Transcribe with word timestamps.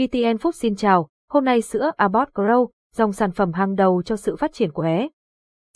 ETN 0.00 0.36
Food 0.36 0.50
xin 0.52 0.76
chào, 0.76 1.08
hôm 1.30 1.44
nay 1.44 1.62
sữa 1.62 1.90
Abbott 1.96 2.32
Grow, 2.34 2.68
dòng 2.94 3.12
sản 3.12 3.32
phẩm 3.32 3.52
hàng 3.52 3.74
đầu 3.74 4.02
cho 4.02 4.16
sự 4.16 4.36
phát 4.36 4.52
triển 4.52 4.72
của 4.72 4.82
bé. 4.82 5.08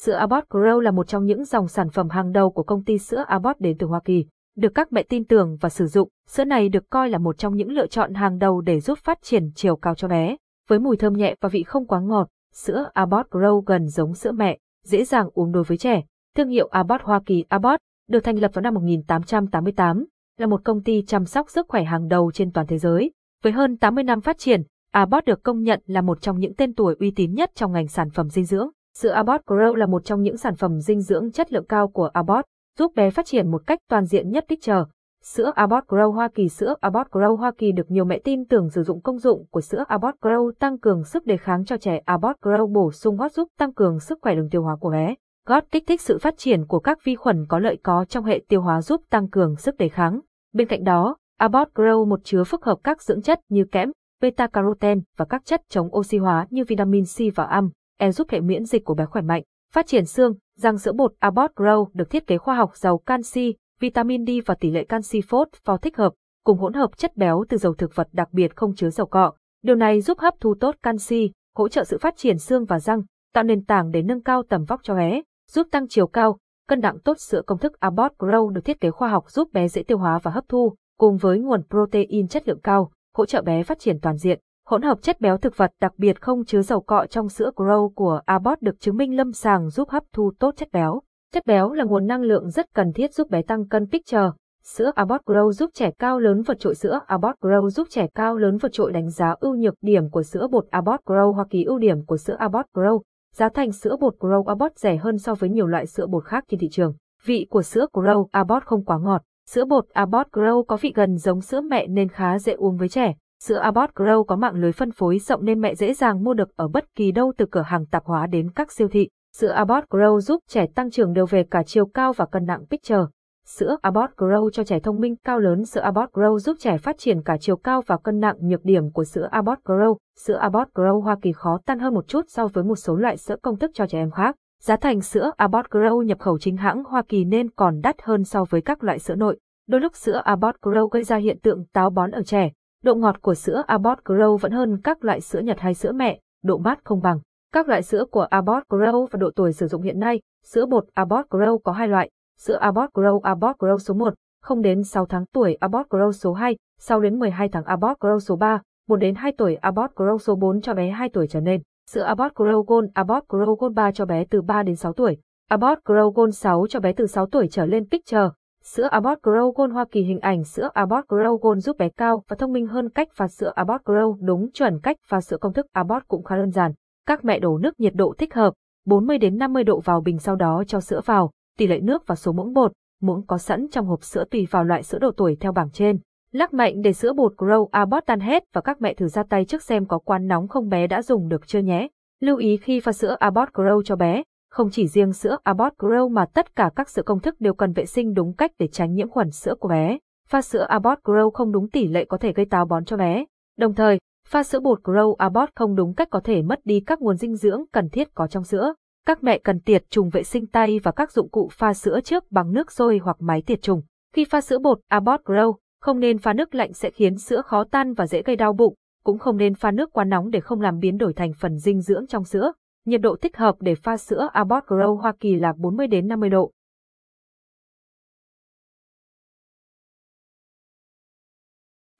Sữa 0.00 0.12
Abbott 0.12 0.48
Grow 0.48 0.80
là 0.80 0.90
một 0.90 1.08
trong 1.08 1.24
những 1.24 1.44
dòng 1.44 1.68
sản 1.68 1.90
phẩm 1.90 2.08
hàng 2.08 2.32
đầu 2.32 2.50
của 2.50 2.62
công 2.62 2.84
ty 2.84 2.98
sữa 2.98 3.24
Abbott 3.26 3.60
đến 3.60 3.78
từ 3.78 3.86
Hoa 3.86 4.00
Kỳ. 4.04 4.26
Được 4.56 4.68
các 4.74 4.92
mẹ 4.92 5.02
tin 5.02 5.24
tưởng 5.24 5.56
và 5.60 5.68
sử 5.68 5.86
dụng, 5.86 6.08
sữa 6.28 6.44
này 6.44 6.68
được 6.68 6.90
coi 6.90 7.10
là 7.10 7.18
một 7.18 7.38
trong 7.38 7.56
những 7.56 7.72
lựa 7.72 7.86
chọn 7.86 8.14
hàng 8.14 8.38
đầu 8.38 8.60
để 8.60 8.80
giúp 8.80 8.98
phát 8.98 9.18
triển 9.22 9.50
chiều 9.54 9.76
cao 9.76 9.94
cho 9.94 10.08
bé. 10.08 10.36
Với 10.68 10.78
mùi 10.78 10.96
thơm 10.96 11.12
nhẹ 11.12 11.34
và 11.40 11.48
vị 11.48 11.62
không 11.62 11.86
quá 11.86 12.00
ngọt, 12.00 12.28
sữa 12.52 12.90
Abbott 12.92 13.30
Grow 13.30 13.60
gần 13.60 13.88
giống 13.88 14.14
sữa 14.14 14.32
mẹ, 14.32 14.58
dễ 14.84 15.04
dàng 15.04 15.28
uống 15.34 15.52
đối 15.52 15.64
với 15.64 15.78
trẻ. 15.78 16.02
Thương 16.36 16.48
hiệu 16.48 16.68
Abbott 16.68 17.02
Hoa 17.02 17.20
Kỳ 17.26 17.44
Abbott 17.48 17.80
được 18.08 18.20
thành 18.20 18.38
lập 18.38 18.50
vào 18.54 18.62
năm 18.62 18.74
1888, 18.74 20.04
là 20.38 20.46
một 20.46 20.60
công 20.64 20.82
ty 20.82 21.02
chăm 21.06 21.24
sóc 21.24 21.50
sức 21.50 21.66
khỏe 21.68 21.84
hàng 21.84 22.08
đầu 22.08 22.30
trên 22.34 22.52
toàn 22.52 22.66
thế 22.66 22.78
giới. 22.78 23.12
Với 23.42 23.52
hơn 23.52 23.76
80 23.76 24.04
năm 24.04 24.20
phát 24.20 24.38
triển, 24.38 24.62
Abbott 24.92 25.24
được 25.24 25.42
công 25.42 25.62
nhận 25.62 25.80
là 25.86 26.00
một 26.00 26.20
trong 26.20 26.38
những 26.38 26.54
tên 26.54 26.74
tuổi 26.74 26.96
uy 27.00 27.10
tín 27.16 27.34
nhất 27.34 27.50
trong 27.54 27.72
ngành 27.72 27.88
sản 27.88 28.10
phẩm 28.10 28.28
dinh 28.28 28.44
dưỡng. 28.44 28.68
Sữa 28.98 29.10
Abbott 29.10 29.46
Grow 29.46 29.74
là 29.74 29.86
một 29.86 30.04
trong 30.04 30.22
những 30.22 30.36
sản 30.36 30.56
phẩm 30.56 30.80
dinh 30.80 31.00
dưỡng 31.00 31.32
chất 31.32 31.52
lượng 31.52 31.66
cao 31.68 31.88
của 31.88 32.10
Abbott, 32.12 32.44
giúp 32.78 32.92
bé 32.94 33.10
phát 33.10 33.26
triển 33.26 33.50
một 33.50 33.62
cách 33.66 33.78
toàn 33.88 34.04
diện 34.04 34.30
nhất 34.30 34.44
tích 34.48 34.62
chờ. 34.62 34.84
Sữa 35.22 35.52
Abbott 35.54 35.88
Grow 35.88 36.12
Hoa 36.12 36.28
Kỳ 36.34 36.48
Sữa 36.48 36.74
Abbott 36.80 37.10
Grow 37.10 37.36
Hoa 37.36 37.52
Kỳ 37.58 37.72
được 37.72 37.90
nhiều 37.90 38.04
mẹ 38.04 38.18
tin 38.18 38.44
tưởng 38.44 38.70
sử 38.70 38.82
dụng 38.82 39.00
công 39.00 39.18
dụng 39.18 39.46
của 39.50 39.60
sữa 39.60 39.84
Abbott 39.88 40.20
Grow 40.20 40.52
tăng 40.52 40.78
cường 40.78 41.04
sức 41.04 41.26
đề 41.26 41.36
kháng 41.36 41.64
cho 41.64 41.76
trẻ 41.76 42.02
Abbott 42.04 42.40
Grow 42.40 42.66
bổ 42.72 42.92
sung 42.92 43.16
gót 43.16 43.32
giúp 43.32 43.48
tăng 43.58 43.72
cường 43.72 44.00
sức 44.00 44.18
khỏe 44.22 44.34
đường 44.34 44.48
tiêu 44.50 44.62
hóa 44.62 44.76
của 44.76 44.90
bé. 44.90 45.14
Gót 45.46 45.64
kích 45.70 45.84
thích 45.86 46.00
sự 46.00 46.18
phát 46.18 46.34
triển 46.38 46.66
của 46.66 46.78
các 46.78 46.98
vi 47.04 47.14
khuẩn 47.14 47.46
có 47.48 47.58
lợi 47.58 47.78
có 47.82 48.04
trong 48.04 48.24
hệ 48.24 48.42
tiêu 48.48 48.60
hóa 48.60 48.82
giúp 48.82 49.02
tăng 49.10 49.28
cường 49.28 49.56
sức 49.56 49.76
đề 49.76 49.88
kháng. 49.88 50.20
Bên 50.52 50.68
cạnh 50.68 50.84
đó, 50.84 51.16
Abbott 51.38 51.74
Grow 51.74 52.08
một 52.08 52.20
chứa 52.24 52.44
phức 52.44 52.64
hợp 52.64 52.78
các 52.84 53.02
dưỡng 53.02 53.22
chất 53.22 53.40
như 53.48 53.64
kẽm, 53.72 53.90
beta-carotene 54.22 55.00
và 55.16 55.24
các 55.24 55.44
chất 55.44 55.62
chống 55.68 55.96
oxy 55.96 56.18
hóa 56.18 56.46
như 56.50 56.64
vitamin 56.64 57.04
C 57.04 57.34
và 57.34 57.44
am, 57.44 57.70
e 57.98 58.12
giúp 58.12 58.30
hệ 58.30 58.40
miễn 58.40 58.64
dịch 58.64 58.84
của 58.84 58.94
bé 58.94 59.04
khỏe 59.06 59.22
mạnh. 59.22 59.42
Phát 59.72 59.86
triển 59.86 60.04
xương, 60.04 60.34
răng 60.58 60.78
sữa 60.78 60.92
bột 60.92 61.12
Abbott 61.18 61.54
Grow 61.54 61.86
được 61.94 62.10
thiết 62.10 62.26
kế 62.26 62.38
khoa 62.38 62.54
học 62.54 62.76
giàu 62.76 62.98
canxi, 62.98 63.54
vitamin 63.80 64.26
D 64.26 64.30
và 64.46 64.54
tỷ 64.54 64.70
lệ 64.70 64.84
canxi 64.84 65.20
phốt 65.28 65.48
pho 65.64 65.76
thích 65.76 65.96
hợp, 65.96 66.12
cùng 66.44 66.58
hỗn 66.58 66.72
hợp 66.72 66.96
chất 66.96 67.16
béo 67.16 67.44
từ 67.48 67.56
dầu 67.56 67.74
thực 67.74 67.96
vật 67.96 68.08
đặc 68.12 68.28
biệt 68.32 68.56
không 68.56 68.74
chứa 68.74 68.90
dầu 68.90 69.06
cọ. 69.06 69.32
Điều 69.62 69.76
này 69.76 70.00
giúp 70.00 70.18
hấp 70.18 70.34
thu 70.40 70.54
tốt 70.60 70.74
canxi, 70.82 71.30
hỗ 71.56 71.68
trợ 71.68 71.84
sự 71.84 71.98
phát 71.98 72.16
triển 72.16 72.38
xương 72.38 72.64
và 72.64 72.80
răng, 72.80 73.02
tạo 73.34 73.44
nền 73.44 73.64
tảng 73.64 73.90
để 73.90 74.02
nâng 74.02 74.22
cao 74.22 74.42
tầm 74.48 74.64
vóc 74.64 74.80
cho 74.82 74.94
bé, 74.94 75.22
giúp 75.50 75.66
tăng 75.70 75.88
chiều 75.88 76.06
cao, 76.06 76.38
cân 76.68 76.80
nặng 76.80 76.98
tốt 77.04 77.16
sữa 77.18 77.42
công 77.46 77.58
thức 77.58 77.80
Abbott 77.80 78.14
Grow 78.18 78.48
được 78.48 78.64
thiết 78.64 78.80
kế 78.80 78.90
khoa 78.90 79.08
học 79.08 79.30
giúp 79.30 79.52
bé 79.52 79.68
dễ 79.68 79.82
tiêu 79.82 79.98
hóa 79.98 80.18
và 80.18 80.30
hấp 80.30 80.44
thu, 80.48 80.74
cùng 80.98 81.16
với 81.16 81.38
nguồn 81.38 81.62
protein 81.70 82.28
chất 82.28 82.48
lượng 82.48 82.60
cao, 82.62 82.90
hỗ 83.16 83.26
trợ 83.26 83.42
bé 83.42 83.62
phát 83.62 83.78
triển 83.78 84.00
toàn 84.00 84.16
diện. 84.16 84.40
Hỗn 84.66 84.82
hợp 84.82 85.02
chất 85.02 85.20
béo 85.20 85.36
thực 85.36 85.56
vật 85.56 85.70
đặc 85.80 85.92
biệt 85.96 86.20
không 86.20 86.44
chứa 86.44 86.62
dầu 86.62 86.80
cọ 86.80 87.06
trong 87.06 87.28
sữa 87.28 87.50
Grow 87.56 87.88
của 87.88 88.20
Abbott 88.26 88.62
được 88.62 88.80
chứng 88.80 88.96
minh 88.96 89.16
lâm 89.16 89.32
sàng 89.32 89.70
giúp 89.70 89.88
hấp 89.88 90.02
thu 90.12 90.32
tốt 90.38 90.54
chất 90.56 90.68
béo. 90.72 91.02
Chất 91.32 91.46
béo 91.46 91.72
là 91.72 91.84
nguồn 91.84 92.06
năng 92.06 92.22
lượng 92.22 92.50
rất 92.50 92.74
cần 92.74 92.92
thiết 92.92 93.14
giúp 93.14 93.30
bé 93.30 93.42
tăng 93.42 93.68
cân 93.68 93.86
picture. 93.90 94.30
Sữa 94.64 94.90
Abbott 94.94 95.24
Grow 95.26 95.52
giúp 95.52 95.70
trẻ 95.74 95.90
cao 95.98 96.18
lớn 96.18 96.42
vượt 96.42 96.60
trội 96.60 96.74
sữa 96.74 97.00
Abbott 97.06 97.40
Grow 97.40 97.68
giúp 97.68 97.86
trẻ 97.90 98.06
cao 98.14 98.36
lớn 98.36 98.56
vượt 98.56 98.72
trội 98.72 98.92
đánh 98.92 99.10
giá 99.10 99.34
ưu 99.40 99.54
nhược 99.54 99.74
điểm 99.80 100.10
của 100.10 100.22
sữa 100.22 100.46
bột 100.50 100.66
Abbott 100.70 101.04
Grow 101.04 101.32
Hoa 101.32 101.44
Kỳ 101.50 101.64
ưu 101.64 101.78
điểm 101.78 102.04
của 102.04 102.16
sữa 102.16 102.36
Abbott 102.38 102.66
Grow. 102.74 103.00
Giá 103.34 103.48
thành 103.48 103.72
sữa 103.72 103.96
bột 104.00 104.14
Grow 104.18 104.44
Abbott 104.44 104.78
rẻ 104.78 104.96
hơn 104.96 105.18
so 105.18 105.34
với 105.34 105.50
nhiều 105.50 105.66
loại 105.66 105.86
sữa 105.86 106.06
bột 106.06 106.24
khác 106.24 106.44
trên 106.48 106.60
thị 106.60 106.68
trường. 106.68 106.94
Vị 107.24 107.46
của 107.50 107.62
sữa 107.62 107.86
Grow 107.92 108.26
Abbott 108.30 108.64
không 108.64 108.84
quá 108.84 108.98
ngọt. 108.98 109.22
Sữa 109.50 109.64
bột 109.64 109.88
Abbott 109.92 110.28
Grow 110.32 110.64
có 110.64 110.76
vị 110.76 110.92
gần 110.94 111.16
giống 111.16 111.40
sữa 111.40 111.60
mẹ 111.60 111.86
nên 111.86 112.08
khá 112.08 112.38
dễ 112.38 112.52
uống 112.52 112.76
với 112.76 112.88
trẻ. 112.88 113.14
Sữa 113.42 113.58
Abbott 113.58 113.94
Grow 113.94 114.24
có 114.24 114.36
mạng 114.36 114.54
lưới 114.54 114.72
phân 114.72 114.90
phối 114.90 115.18
rộng 115.18 115.44
nên 115.44 115.60
mẹ 115.60 115.74
dễ 115.74 115.94
dàng 115.94 116.24
mua 116.24 116.34
được 116.34 116.56
ở 116.56 116.68
bất 116.68 116.94
kỳ 116.94 117.12
đâu 117.12 117.32
từ 117.36 117.46
cửa 117.50 117.62
hàng 117.66 117.86
tạp 117.86 118.04
hóa 118.04 118.26
đến 118.26 118.50
các 118.50 118.72
siêu 118.72 118.88
thị. 118.88 119.08
Sữa 119.36 119.48
Abbott 119.48 119.88
Grow 119.90 120.20
giúp 120.20 120.40
trẻ 120.48 120.66
tăng 120.74 120.90
trưởng 120.90 121.12
đều 121.12 121.26
về 121.26 121.44
cả 121.50 121.62
chiều 121.66 121.86
cao 121.86 122.12
và 122.12 122.26
cân 122.26 122.44
nặng 122.44 122.64
picture. 122.70 123.04
Sữa 123.46 123.76
Abbott 123.82 124.16
Grow 124.16 124.50
cho 124.50 124.64
trẻ 124.64 124.80
thông 124.80 125.00
minh 125.00 125.16
cao 125.24 125.38
lớn 125.38 125.64
Sữa 125.64 125.80
Abbott 125.80 126.12
Grow 126.12 126.38
giúp 126.38 126.56
trẻ 126.60 126.78
phát 126.78 126.98
triển 126.98 127.22
cả 127.22 127.36
chiều 127.40 127.56
cao 127.56 127.82
và 127.86 127.96
cân 127.96 128.20
nặng 128.20 128.36
nhược 128.40 128.64
điểm 128.64 128.90
của 128.90 129.04
sữa 129.04 129.28
Abbott 129.30 129.64
Grow. 129.64 129.96
Sữa 130.18 130.36
Abbott 130.36 130.70
Grow 130.74 131.00
Hoa 131.00 131.16
Kỳ 131.22 131.32
khó 131.32 131.58
tan 131.66 131.78
hơn 131.78 131.94
một 131.94 132.08
chút 132.08 132.24
so 132.28 132.48
với 132.48 132.64
một 132.64 132.76
số 132.76 132.96
loại 132.96 133.16
sữa 133.16 133.36
công 133.42 133.58
thức 133.58 133.70
cho 133.74 133.86
trẻ 133.86 133.98
em 133.98 134.10
khác. 134.10 134.36
Giá 134.62 134.76
thành 134.76 135.00
sữa 135.00 135.30
Abbott 135.36 135.70
Grow 135.70 136.02
nhập 136.02 136.18
khẩu 136.18 136.38
chính 136.38 136.56
hãng 136.56 136.84
Hoa 136.84 137.02
Kỳ 137.08 137.24
nên 137.24 137.50
còn 137.50 137.80
đắt 137.80 138.02
hơn 138.02 138.24
so 138.24 138.44
với 138.44 138.60
các 138.60 138.84
loại 138.84 138.98
sữa 138.98 139.14
nội. 139.14 139.38
Đôi 139.66 139.80
lúc 139.80 139.96
sữa 139.96 140.22
Abbott 140.24 140.56
Grow 140.62 140.88
gây 140.88 141.04
ra 141.04 141.16
hiện 141.16 141.38
tượng 141.42 141.64
táo 141.72 141.90
bón 141.90 142.10
ở 142.10 142.22
trẻ. 142.22 142.50
Độ 142.84 142.94
ngọt 142.94 143.22
của 143.22 143.34
sữa 143.34 143.62
Abbott 143.66 144.04
Grow 144.04 144.36
vẫn 144.36 144.52
hơn 144.52 144.80
các 144.84 145.04
loại 145.04 145.20
sữa 145.20 145.40
Nhật 145.40 145.60
hay 145.60 145.74
sữa 145.74 145.92
mẹ, 145.92 146.20
độ 146.42 146.58
mát 146.58 146.84
không 146.84 147.02
bằng. 147.02 147.18
Các 147.52 147.68
loại 147.68 147.82
sữa 147.82 148.04
của 148.10 148.20
Abbott 148.20 148.68
Grow 148.68 149.06
và 149.06 149.16
độ 149.16 149.30
tuổi 149.36 149.52
sử 149.52 149.66
dụng 149.66 149.82
hiện 149.82 149.98
nay, 149.98 150.20
sữa 150.44 150.66
bột 150.66 150.84
Abbott 150.94 151.28
Grow 151.30 151.58
có 151.58 151.72
hai 151.72 151.88
loại, 151.88 152.10
sữa 152.38 152.58
Abbott 152.60 152.92
Grow 152.94 153.20
Abbott 153.20 153.58
Grow 153.58 153.78
số 153.78 153.94
1, 153.94 154.14
không 154.42 154.62
đến 154.62 154.84
6 154.84 155.06
tháng 155.06 155.24
tuổi 155.26 155.54
Abbott 155.54 155.88
Grow 155.88 156.12
số 156.12 156.32
2, 156.32 156.56
sau 156.80 157.00
đến 157.00 157.18
12 157.18 157.48
tháng 157.48 157.64
Abbott 157.64 158.00
Grow 158.00 158.18
số 158.18 158.36
3, 158.36 158.62
1 158.88 158.96
đến 158.96 159.14
2 159.14 159.32
tuổi 159.38 159.54
Abbott 159.54 159.94
Grow 159.94 160.18
số 160.18 160.34
4 160.34 160.60
cho 160.60 160.74
bé 160.74 160.90
2 160.90 161.08
tuổi 161.08 161.26
trở 161.26 161.40
lên. 161.40 161.62
Sữa 161.90 162.02
Abbott 162.02 162.34
Grow 162.34 162.62
Gold 162.62 162.88
Abbott 162.94 163.28
Grow 163.28 163.54
Gold 163.54 163.74
3 163.74 163.92
cho 163.92 164.04
bé 164.04 164.24
từ 164.24 164.42
3 164.42 164.62
đến 164.62 164.76
6 164.76 164.92
tuổi. 164.92 165.16
Abbott 165.48 165.84
Grow 165.84 166.10
Gold 166.10 166.34
6 166.34 166.66
cho 166.68 166.80
bé 166.80 166.92
từ 166.92 167.06
6 167.06 167.26
tuổi 167.26 167.48
trở 167.50 167.66
lên 167.66 167.84
Picture. 167.90 168.28
Sữa 168.64 168.88
Abbott 168.90 169.22
Grow 169.22 169.52
Gold 169.52 169.72
Hoa 169.72 169.84
Kỳ 169.90 170.02
hình 170.02 170.20
ảnh 170.20 170.44
sữa 170.44 170.70
Abbott 170.74 171.08
Grow 171.08 171.36
Gold 171.36 171.64
giúp 171.64 171.78
bé 171.78 171.88
cao 171.88 172.24
và 172.28 172.36
thông 172.36 172.52
minh 172.52 172.66
hơn 172.66 172.88
cách 172.88 173.08
pha 173.14 173.28
sữa 173.28 173.52
Abbott 173.54 173.84
Grow 173.84 174.16
đúng 174.20 174.50
chuẩn 174.52 174.80
cách 174.80 174.96
pha 175.06 175.20
sữa 175.20 175.36
công 175.36 175.52
thức 175.52 175.66
Abbott 175.72 176.08
cũng 176.08 176.24
khá 176.24 176.36
đơn 176.36 176.50
giản. 176.50 176.72
Các 177.06 177.24
mẹ 177.24 177.38
đổ 177.38 177.58
nước 177.58 177.80
nhiệt 177.80 177.94
độ 177.94 178.14
thích 178.18 178.34
hợp, 178.34 178.54
40 178.86 179.18
đến 179.18 179.38
50 179.38 179.64
độ 179.64 179.80
vào 179.80 180.00
bình 180.00 180.18
sau 180.18 180.36
đó 180.36 180.64
cho 180.66 180.80
sữa 180.80 181.00
vào, 181.04 181.30
tỷ 181.58 181.66
lệ 181.66 181.80
nước 181.80 182.06
và 182.06 182.14
số 182.14 182.32
muỗng 182.32 182.52
bột, 182.52 182.72
muỗng 183.00 183.26
có 183.26 183.38
sẵn 183.38 183.66
trong 183.70 183.86
hộp 183.86 184.04
sữa 184.04 184.24
tùy 184.30 184.46
vào 184.50 184.64
loại 184.64 184.82
sữa 184.82 184.98
độ 184.98 185.10
tuổi 185.16 185.36
theo 185.40 185.52
bảng 185.52 185.70
trên. 185.70 185.98
Lắc 186.32 186.54
mạnh 186.54 186.82
để 186.82 186.92
sữa 186.92 187.12
bột 187.12 187.32
Grow 187.36 187.68
Abbott 187.70 188.06
tan 188.06 188.20
hết 188.20 188.44
và 188.52 188.60
các 188.60 188.80
mẹ 188.80 188.94
thử 188.94 189.08
ra 189.08 189.22
tay 189.22 189.44
trước 189.44 189.62
xem 189.62 189.86
có 189.86 189.98
quan 189.98 190.26
nóng 190.26 190.48
không 190.48 190.68
bé 190.68 190.86
đã 190.86 191.02
dùng 191.02 191.28
được 191.28 191.46
chưa 191.46 191.58
nhé. 191.58 191.88
Lưu 192.20 192.36
ý 192.36 192.56
khi 192.56 192.80
pha 192.80 192.92
sữa 192.92 193.16
Abbott 193.20 193.52
Grow 193.52 193.82
cho 193.82 193.96
bé, 193.96 194.22
không 194.50 194.70
chỉ 194.70 194.86
riêng 194.86 195.12
sữa 195.12 195.36
Abbott 195.42 195.78
Grow 195.78 196.08
mà 196.08 196.26
tất 196.26 196.56
cả 196.56 196.70
các 196.76 196.88
sữa 196.88 197.02
công 197.02 197.20
thức 197.20 197.40
đều 197.40 197.54
cần 197.54 197.72
vệ 197.72 197.86
sinh 197.86 198.14
đúng 198.14 198.34
cách 198.34 198.50
để 198.58 198.66
tránh 198.66 198.94
nhiễm 198.94 199.08
khuẩn 199.08 199.30
sữa 199.30 199.54
của 199.60 199.68
bé. 199.68 199.98
Pha 200.28 200.42
sữa 200.42 200.66
Abbott 200.68 201.02
Grow 201.04 201.30
không 201.30 201.52
đúng 201.52 201.70
tỷ 201.70 201.88
lệ 201.88 202.04
có 202.04 202.18
thể 202.18 202.32
gây 202.32 202.46
táo 202.46 202.64
bón 202.64 202.84
cho 202.84 202.96
bé. 202.96 203.24
Đồng 203.58 203.74
thời, 203.74 203.98
pha 204.28 204.42
sữa 204.42 204.60
bột 204.60 204.82
Grow 204.82 205.14
Abbott 205.14 205.50
không 205.54 205.74
đúng 205.74 205.94
cách 205.94 206.08
có 206.10 206.20
thể 206.20 206.42
mất 206.42 206.60
đi 206.64 206.80
các 206.80 207.00
nguồn 207.00 207.16
dinh 207.16 207.36
dưỡng 207.36 207.64
cần 207.72 207.88
thiết 207.88 208.14
có 208.14 208.26
trong 208.26 208.44
sữa. 208.44 208.74
Các 209.06 209.22
mẹ 209.22 209.38
cần 209.38 209.60
tiệt 209.60 209.84
trùng 209.90 210.10
vệ 210.10 210.22
sinh 210.22 210.46
tay 210.46 210.78
và 210.82 210.92
các 210.92 211.12
dụng 211.12 211.30
cụ 211.30 211.48
pha 211.52 211.74
sữa 211.74 212.00
trước 212.04 212.24
bằng 212.30 212.52
nước 212.52 212.72
sôi 212.72 213.00
hoặc 213.04 213.16
máy 213.20 213.42
tiệt 213.46 213.62
trùng. 213.62 213.82
Khi 214.14 214.24
pha 214.24 214.40
sữa 214.40 214.58
bột 214.58 214.80
Abbott 214.88 215.24
Grow, 215.24 215.54
không 215.82 216.00
nên 216.00 216.18
pha 216.18 216.32
nước 216.32 216.54
lạnh 216.54 216.72
sẽ 216.72 216.90
khiến 216.90 217.18
sữa 217.18 217.42
khó 217.42 217.64
tan 217.64 217.94
và 217.94 218.06
dễ 218.06 218.22
gây 218.22 218.36
đau 218.36 218.52
bụng, 218.52 218.74
cũng 219.04 219.18
không 219.18 219.36
nên 219.36 219.54
pha 219.54 219.70
nước 219.70 219.92
quá 219.92 220.04
nóng 220.04 220.30
để 220.30 220.40
không 220.40 220.60
làm 220.60 220.78
biến 220.78 220.98
đổi 220.98 221.12
thành 221.12 221.32
phần 221.40 221.58
dinh 221.58 221.80
dưỡng 221.80 222.06
trong 222.06 222.24
sữa. 222.24 222.52
Nhiệt 222.84 223.00
độ 223.00 223.16
thích 223.16 223.36
hợp 223.36 223.56
để 223.60 223.74
pha 223.74 223.96
sữa 223.96 224.28
Abbott 224.32 224.66
Grow 224.66 224.96
Hoa 224.96 225.12
Kỳ 225.20 225.36
là 225.36 225.52
40 225.58 225.86
đến 225.86 226.08
50 226.08 226.30
độ. 226.30 226.52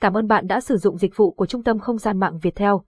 Cảm 0.01 0.17
ơn 0.17 0.27
bạn 0.29 0.47
đã 0.47 0.61
sử 0.61 0.77
dụng 0.77 0.99
dịch 0.99 1.17
vụ 1.17 1.31
của 1.31 1.47
Trung 1.47 1.65
tâm 1.65 1.79
Không 1.79 1.99
gian 1.99 2.21
mạng 2.21 2.39
Việt 2.43 2.55
Theo. 2.55 2.85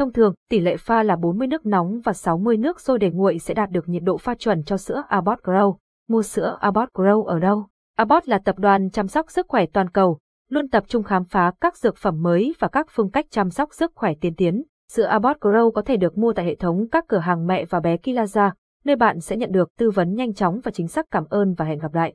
Thông 0.00 0.12
thường, 0.12 0.34
tỷ 0.50 0.60
lệ 0.60 0.76
pha 0.76 1.02
là 1.02 1.16
40 1.16 1.48
nước 1.48 1.66
nóng 1.66 2.00
và 2.04 2.12
60 2.12 2.56
nước 2.56 2.80
sôi 2.80 2.98
để 2.98 3.10
nguội 3.10 3.38
sẽ 3.38 3.54
đạt 3.54 3.70
được 3.70 3.88
nhiệt 3.88 4.02
độ 4.02 4.16
pha 4.16 4.34
chuẩn 4.34 4.64
cho 4.64 4.76
sữa 4.76 5.02
Abbott 5.08 5.42
Grow. 5.42 5.76
Mua 6.08 6.22
sữa 6.22 6.56
Abbott 6.60 6.92
Grow 6.94 7.24
ở 7.24 7.38
đâu? 7.38 7.66
Abbott 7.96 8.28
là 8.28 8.38
tập 8.38 8.58
đoàn 8.58 8.90
chăm 8.90 9.08
sóc 9.08 9.30
sức 9.30 9.46
khỏe 9.48 9.66
toàn 9.66 9.90
cầu, 9.90 10.18
luôn 10.50 10.68
tập 10.68 10.84
trung 10.88 11.02
khám 11.02 11.24
phá 11.24 11.52
các 11.60 11.76
dược 11.76 11.96
phẩm 11.96 12.22
mới 12.22 12.54
và 12.58 12.68
các 12.68 12.86
phương 12.90 13.10
cách 13.10 13.26
chăm 13.30 13.50
sóc 13.50 13.74
sức 13.74 13.92
khỏe 13.94 14.14
tiên 14.20 14.34
tiến. 14.36 14.62
Sữa 14.92 15.04
Abbott 15.04 15.40
Grow 15.40 15.70
có 15.70 15.82
thể 15.82 15.96
được 15.96 16.18
mua 16.18 16.32
tại 16.32 16.44
hệ 16.44 16.54
thống 16.54 16.86
các 16.92 17.04
cửa 17.08 17.18
hàng 17.18 17.46
mẹ 17.46 17.64
và 17.64 17.80
bé 17.80 17.96
Kilaza, 17.96 18.50
nơi 18.84 18.96
bạn 18.96 19.20
sẽ 19.20 19.36
nhận 19.36 19.52
được 19.52 19.68
tư 19.78 19.90
vấn 19.90 20.14
nhanh 20.14 20.34
chóng 20.34 20.60
và 20.64 20.70
chính 20.70 20.88
xác. 20.88 21.06
Cảm 21.10 21.24
ơn 21.30 21.54
và 21.54 21.64
hẹn 21.64 21.78
gặp 21.78 21.94
lại. 21.94 22.14